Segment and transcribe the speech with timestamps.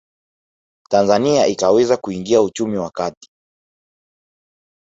[0.89, 3.29] Tanzania ikaweza kuingia uchumi wa kati